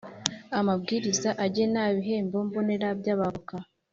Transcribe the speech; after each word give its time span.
Amabwiriza 0.59 1.29
agena 1.45 1.79
ibihembo 1.93 2.37
mbonera 2.47 2.87
by 2.99 3.07
abavoka 3.13 3.55